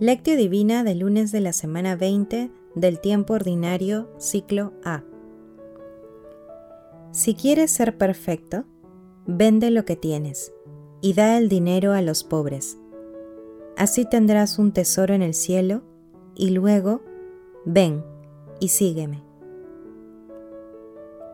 [0.00, 5.04] Lectio Divina del lunes de la semana 20 del tiempo ordinario, ciclo A.
[7.10, 8.64] Si quieres ser perfecto,
[9.26, 10.54] vende lo que tienes
[11.02, 12.78] y da el dinero a los pobres.
[13.76, 15.82] Así tendrás un tesoro en el cielo
[16.34, 17.02] y luego,
[17.66, 18.02] ven
[18.58, 19.22] y sígueme.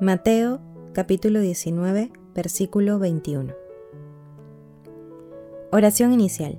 [0.00, 0.62] Mateo
[0.94, 3.52] capítulo 19, versículo 21.
[5.70, 6.58] Oración inicial.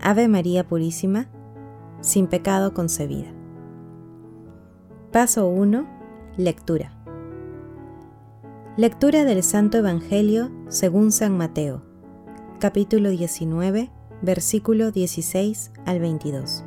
[0.00, 1.28] Ave María Purísima,
[2.00, 3.32] sin pecado concebida.
[5.10, 5.86] Paso 1.
[6.36, 6.92] Lectura.
[8.76, 11.82] Lectura del Santo Evangelio según San Mateo,
[12.60, 16.64] capítulo 19, versículo 16 al 22.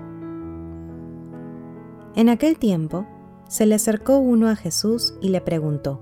[2.16, 3.05] En aquel tiempo,
[3.47, 6.02] se le acercó uno a Jesús y le preguntó,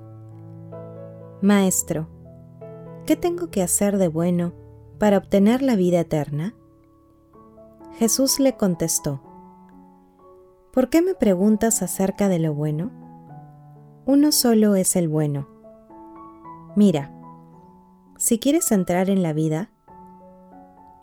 [1.42, 2.08] Maestro,
[3.06, 4.54] ¿qué tengo que hacer de bueno
[4.98, 6.56] para obtener la vida eterna?
[7.98, 9.22] Jesús le contestó,
[10.72, 12.92] ¿Por qué me preguntas acerca de lo bueno?
[14.06, 15.48] Uno solo es el bueno.
[16.76, 17.12] Mira,
[18.20, 19.72] si quieres entrar en la vida,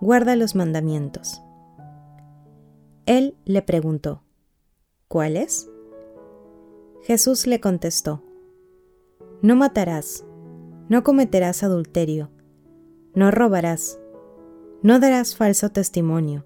[0.01, 1.43] guarda los mandamientos.
[3.07, 4.23] Él le preguntó,
[5.09, 5.69] ¿cuáles?
[7.03, 8.23] Jesús le contestó,
[9.43, 10.25] No matarás,
[10.89, 12.31] no cometerás adulterio,
[13.15, 13.99] no robarás,
[14.83, 16.45] no darás falso testimonio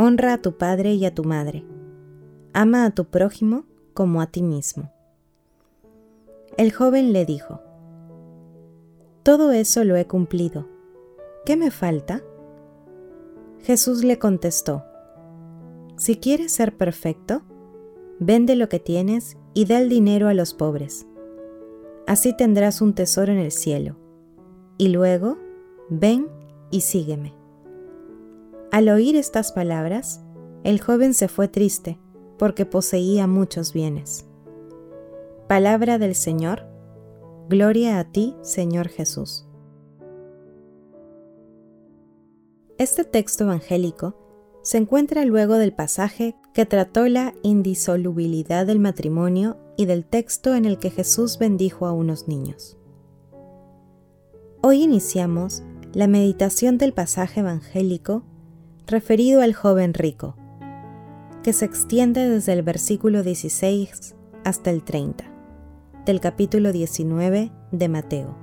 [0.00, 1.64] Honra a tu padre y a tu madre.
[2.52, 3.64] Ama a tu prójimo
[3.94, 4.92] como a ti mismo.
[6.56, 7.60] El joven le dijo,
[9.24, 10.68] Todo eso lo he cumplido.
[11.44, 12.22] ¿Qué me falta?
[13.64, 14.84] Jesús le contestó,
[15.96, 17.42] Si quieres ser perfecto,
[18.20, 21.08] vende lo que tienes y da el dinero a los pobres.
[22.06, 23.96] Así tendrás un tesoro en el cielo.
[24.78, 25.38] Y luego,
[25.90, 26.28] ven
[26.70, 27.37] y sígueme.
[28.70, 30.20] Al oír estas palabras,
[30.62, 31.98] el joven se fue triste,
[32.38, 34.26] porque poseía muchos bienes.
[35.46, 36.66] Palabra del Señor,
[37.48, 39.46] Gloria a ti, Señor Jesús.
[42.76, 44.14] Este texto evangélico
[44.62, 50.66] se encuentra luego del pasaje que trató la indisolubilidad del matrimonio y del texto en
[50.66, 52.76] el que Jesús bendijo a unos niños.
[54.60, 55.62] Hoy iniciamos
[55.94, 58.24] la meditación del pasaje evangélico
[58.88, 60.34] referido al joven rico,
[61.42, 65.24] que se extiende desde el versículo 16 hasta el 30
[66.06, 68.34] del capítulo 19 de Mateo.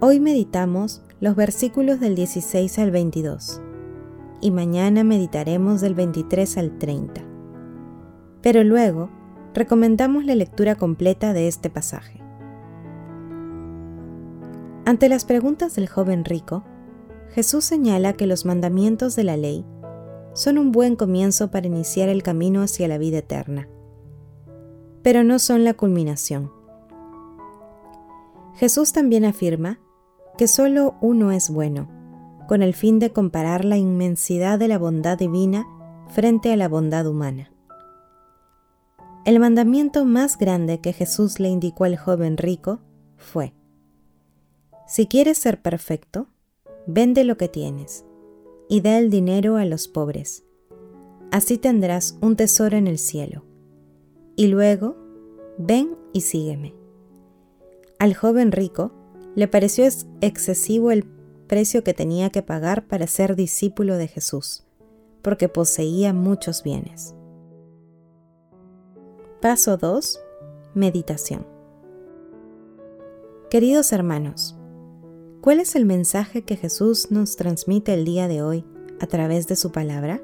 [0.00, 3.62] Hoy meditamos los versículos del 16 al 22
[4.40, 7.22] y mañana meditaremos del 23 al 30.
[8.40, 9.10] Pero luego
[9.54, 12.20] recomendamos la lectura completa de este pasaje.
[14.84, 16.64] Ante las preguntas del joven rico,
[17.34, 19.64] Jesús señala que los mandamientos de la ley
[20.34, 23.68] son un buen comienzo para iniciar el camino hacia la vida eterna,
[25.02, 26.52] pero no son la culminación.
[28.54, 29.78] Jesús también afirma
[30.36, 31.88] que solo uno es bueno,
[32.48, 35.66] con el fin de comparar la inmensidad de la bondad divina
[36.08, 37.50] frente a la bondad humana.
[39.24, 42.80] El mandamiento más grande que Jesús le indicó al joven rico
[43.16, 43.54] fue,
[44.86, 46.26] si quieres ser perfecto,
[46.86, 48.04] Vende lo que tienes
[48.68, 50.44] y da el dinero a los pobres.
[51.30, 53.44] Así tendrás un tesoro en el cielo.
[54.36, 54.96] Y luego,
[55.58, 56.74] ven y sígueme.
[57.98, 58.92] Al joven rico
[59.34, 59.86] le pareció
[60.20, 61.04] excesivo el
[61.46, 64.64] precio que tenía que pagar para ser discípulo de Jesús,
[65.22, 67.14] porque poseía muchos bienes.
[69.40, 70.20] Paso 2.
[70.74, 71.46] Meditación.
[73.50, 74.56] Queridos hermanos,
[75.42, 78.64] ¿Cuál es el mensaje que Jesús nos transmite el día de hoy
[79.00, 80.22] a través de su palabra?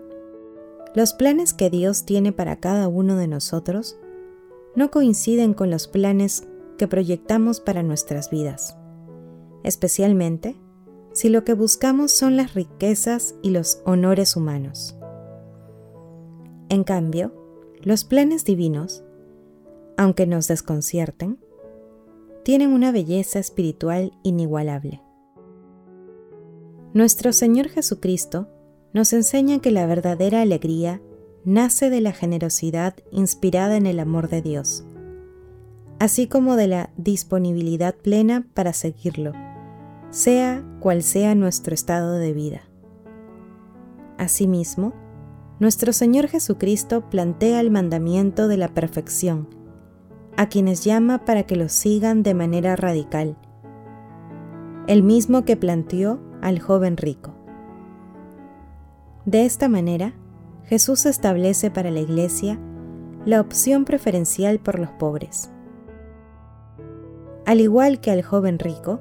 [0.94, 3.98] Los planes que Dios tiene para cada uno de nosotros
[4.76, 6.46] no coinciden con los planes
[6.78, 8.76] que proyectamos para nuestras vidas,
[9.64, 10.54] especialmente
[11.12, 14.96] si lo que buscamos son las riquezas y los honores humanos.
[16.68, 17.34] En cambio,
[17.82, 19.02] los planes divinos,
[19.96, 21.40] aunque nos desconcierten,
[22.44, 25.02] tienen una belleza espiritual inigualable.
[26.94, 28.48] Nuestro Señor Jesucristo
[28.94, 31.02] nos enseña que la verdadera alegría
[31.44, 34.84] nace de la generosidad inspirada en el amor de Dios,
[35.98, 39.32] así como de la disponibilidad plena para seguirlo,
[40.10, 42.62] sea cual sea nuestro estado de vida.
[44.16, 44.94] Asimismo,
[45.60, 49.46] nuestro Señor Jesucristo plantea el mandamiento de la perfección,
[50.38, 53.36] a quienes llama para que lo sigan de manera radical,
[54.86, 57.34] el mismo que planteó al joven rico.
[59.24, 60.14] De esta manera,
[60.64, 62.58] Jesús establece para la Iglesia
[63.24, 65.50] la opción preferencial por los pobres.
[67.44, 69.00] Al igual que al joven rico,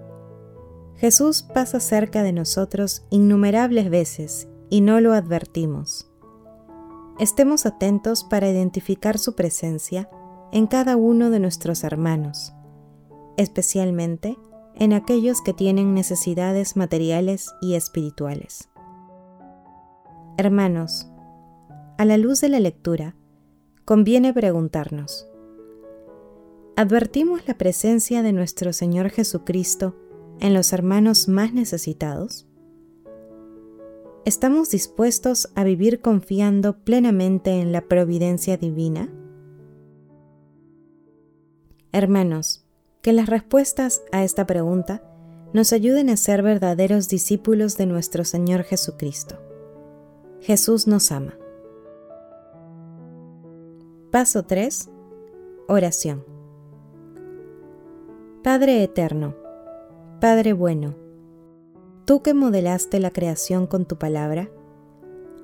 [0.96, 6.12] Jesús pasa cerca de nosotros innumerables veces y no lo advertimos.
[7.20, 10.10] Estemos atentos para identificar su presencia
[10.52, 12.54] en cada uno de nuestros hermanos,
[13.38, 14.38] especialmente
[14.80, 18.70] en aquellos que tienen necesidades materiales y espirituales.
[20.38, 21.08] Hermanos,
[21.98, 23.16] a la luz de la lectura,
[23.86, 25.28] conviene preguntarnos,
[26.76, 29.96] ¿advertimos la presencia de nuestro Señor Jesucristo
[30.40, 32.48] en los hermanos más necesitados?
[34.26, 39.10] ¿Estamos dispuestos a vivir confiando plenamente en la providencia divina?
[41.94, 42.67] Hermanos,
[43.08, 45.02] que las respuestas a esta pregunta
[45.54, 49.38] nos ayuden a ser verdaderos discípulos de nuestro Señor Jesucristo.
[50.42, 51.38] Jesús nos ama.
[54.12, 54.90] Paso 3.
[55.70, 56.26] Oración.
[58.44, 59.36] Padre Eterno,
[60.20, 60.94] Padre Bueno,
[62.04, 64.50] tú que modelaste la creación con tu palabra,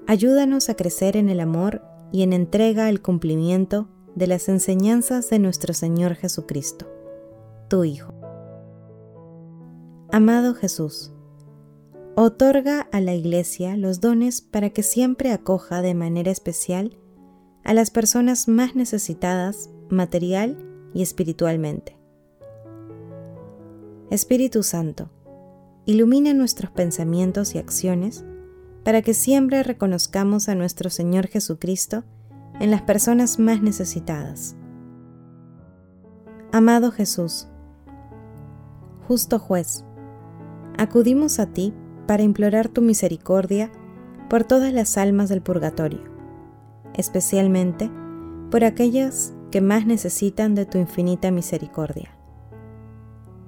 [0.05, 1.81] ayúdanos a crecer en el amor
[2.11, 6.92] y en entrega al cumplimiento de las enseñanzas de nuestro Señor Jesucristo,
[7.73, 8.13] tu Hijo.
[10.11, 11.11] Amado Jesús,
[12.15, 16.99] otorga a la Iglesia los dones para que siempre acoja de manera especial
[17.63, 20.55] a las personas más necesitadas material
[20.93, 21.97] y espiritualmente.
[24.11, 25.09] Espíritu Santo,
[25.87, 28.23] ilumina nuestros pensamientos y acciones
[28.83, 32.03] para que siempre reconozcamos a nuestro Señor Jesucristo
[32.59, 34.55] en las personas más necesitadas.
[36.51, 37.47] Amado Jesús,
[39.07, 39.85] justo juez,
[40.77, 41.73] acudimos a ti
[42.07, 43.71] para implorar tu misericordia
[44.29, 46.01] por todas las almas del purgatorio,
[46.95, 47.89] especialmente
[48.51, 52.17] por aquellas que más necesitan de tu infinita misericordia.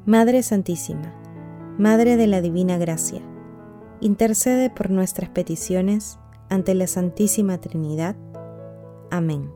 [0.05, 1.13] Madre Santísima,
[1.77, 3.21] Madre de la Divina Gracia,
[4.01, 6.19] intercede por nuestras peticiones
[6.49, 8.15] ante la Santísima Trinidad
[9.09, 9.49] Amén.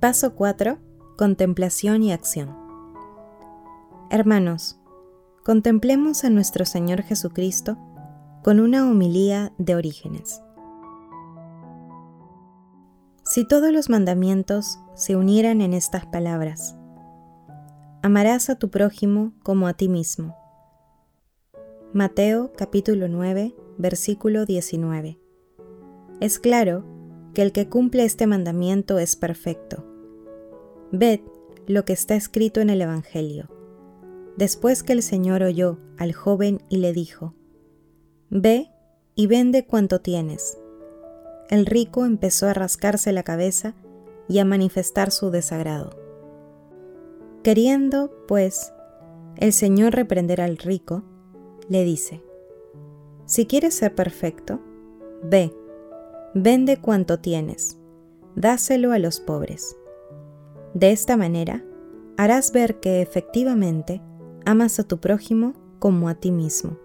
[0.00, 0.78] Paso 4.
[1.20, 2.56] Contemplación y acción.
[4.08, 4.80] Hermanos,
[5.44, 7.76] contemplemos a nuestro Señor Jesucristo
[8.42, 10.40] con una homilía de orígenes.
[13.22, 16.78] Si todos los mandamientos se unieran en estas palabras,
[18.00, 20.34] amarás a tu prójimo como a ti mismo.
[21.92, 25.20] Mateo capítulo 9, versículo 19.
[26.20, 26.82] Es claro
[27.34, 29.89] que el que cumple este mandamiento es perfecto.
[30.92, 31.20] Ved
[31.66, 33.48] lo que está escrito en el Evangelio.
[34.36, 37.34] Después que el Señor oyó al joven y le dijo,
[38.30, 38.70] Ve
[39.14, 40.58] y vende cuanto tienes.
[41.48, 43.74] El rico empezó a rascarse la cabeza
[44.28, 45.90] y a manifestar su desagrado.
[47.42, 48.72] Queriendo, pues,
[49.36, 51.02] el Señor reprender al rico,
[51.68, 52.22] le dice,
[53.26, 54.60] Si quieres ser perfecto,
[55.22, 55.52] ve,
[56.32, 57.76] Vende cuanto tienes,
[58.36, 59.76] dáselo a los pobres.
[60.74, 61.64] De esta manera,
[62.16, 64.02] harás ver que efectivamente
[64.44, 66.78] amas a tu prójimo como a ti mismo.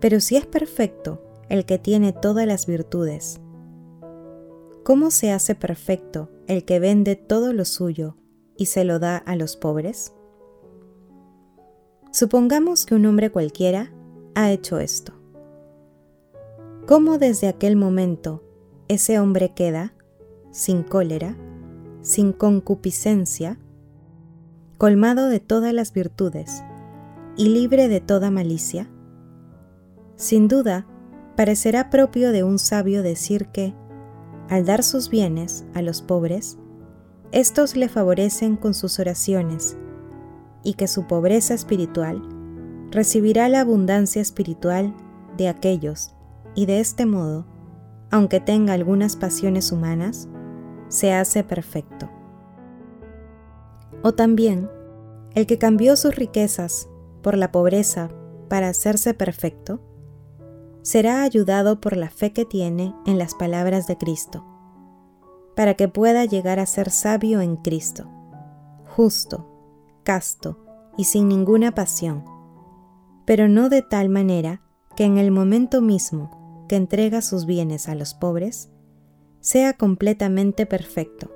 [0.00, 3.40] Pero si es perfecto el que tiene todas las virtudes,
[4.84, 8.16] ¿cómo se hace perfecto el que vende todo lo suyo
[8.56, 10.14] y se lo da a los pobres?
[12.10, 13.92] Supongamos que un hombre cualquiera
[14.34, 15.22] ha hecho esto
[16.86, 18.42] cómo desde aquel momento
[18.88, 19.94] ese hombre queda
[20.50, 21.36] sin cólera,
[22.02, 23.58] sin concupiscencia,
[24.76, 26.62] colmado de todas las virtudes
[27.36, 28.90] y libre de toda malicia?
[30.16, 30.86] Sin duda,
[31.36, 33.74] parecerá propio de un sabio decir que,
[34.48, 36.58] al dar sus bienes a los pobres,
[37.30, 39.78] estos le favorecen con sus oraciones
[40.62, 42.22] y que su pobreza espiritual
[42.90, 44.94] recibirá la abundancia espiritual
[45.38, 46.14] de aquellos
[46.54, 47.46] y de este modo,
[48.10, 50.28] aunque tenga algunas pasiones humanas,
[50.92, 52.10] se hace perfecto.
[54.02, 54.70] O también,
[55.34, 56.86] el que cambió sus riquezas
[57.22, 58.10] por la pobreza
[58.48, 59.80] para hacerse perfecto,
[60.82, 64.44] será ayudado por la fe que tiene en las palabras de Cristo,
[65.56, 68.10] para que pueda llegar a ser sabio en Cristo,
[68.94, 69.48] justo,
[70.02, 70.58] casto
[70.98, 72.22] y sin ninguna pasión,
[73.24, 74.60] pero no de tal manera
[74.94, 78.71] que en el momento mismo que entrega sus bienes a los pobres,
[79.42, 81.30] sea completamente perfecto,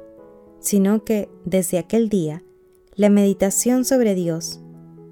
[0.61, 2.43] sino que desde aquel día
[2.95, 4.61] la meditación sobre Dios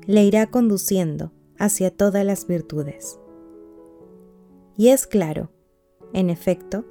[0.06, 3.18] le irá conduciendo hacia todas las virtudes.
[4.76, 5.50] Y es claro,
[6.12, 6.86] en efecto,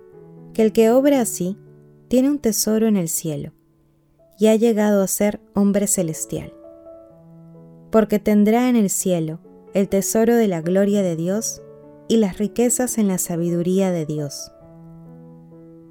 [0.54, 1.58] que el que obra así
[2.10, 3.54] tiene un tesoro en el cielo
[4.38, 6.54] y ha llegado a ser hombre celestial,
[7.92, 9.40] porque tendrá en el cielo
[9.74, 11.62] el tesoro de la gloria de Dios
[12.10, 14.52] y las riquezas en la sabiduría de Dios.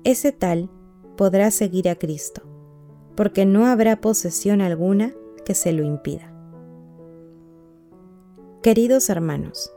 [0.04, 0.68] Ese tal
[1.16, 2.42] podrá seguir a Cristo,
[3.14, 5.12] porque no habrá posesión alguna
[5.44, 6.32] que se lo impida.
[8.62, 9.73] Queridos hermanos,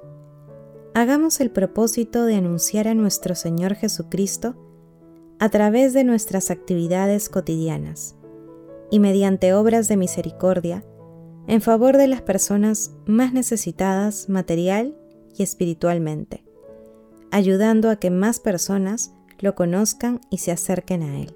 [0.96, 4.56] hagamos el propósito de anunciar a nuestro Señor Jesucristo
[5.38, 8.16] a través de nuestras actividades cotidianas
[8.90, 10.84] y mediante obras de misericordia
[11.46, 14.98] en favor de las personas más necesitadas material
[15.38, 16.44] y espiritualmente,
[17.30, 21.34] ayudando a que más personas lo conozcan y se acerquen a Él.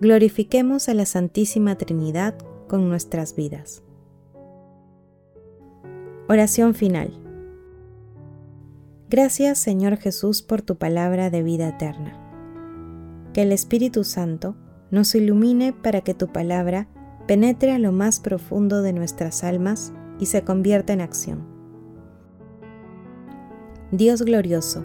[0.00, 2.34] Glorifiquemos a la Santísima Trinidad
[2.68, 3.82] con nuestras vidas.
[6.28, 7.12] Oración final.
[9.08, 12.16] Gracias Señor Jesús por tu palabra de vida eterna.
[13.32, 14.56] Que el Espíritu Santo
[14.90, 16.88] nos ilumine para que tu palabra
[17.26, 21.44] penetre a lo más profundo de nuestras almas y se convierta en acción.
[23.92, 24.84] Dios glorioso,